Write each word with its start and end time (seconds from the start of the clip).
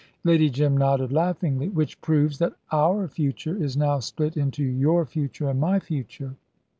Lady 0.23 0.49
Jim 0.49 0.75
nodded 0.75 1.11
laughingly. 1.11 1.69
"Which 1.69 2.01
proves 2.01 2.39
that 2.39 2.55
'our 2.71 3.07
future' 3.07 3.55
is 3.61 3.77
now 3.77 3.99
split 3.99 4.35
into 4.35 4.63
'your 4.63 5.05
future' 5.05 5.47
and 5.49 5.59
'my 5.59 5.77
future.'" 5.79 6.33